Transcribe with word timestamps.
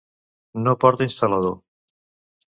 No 0.63 0.73
porta 0.85 1.07
instal·lador. 1.11 1.55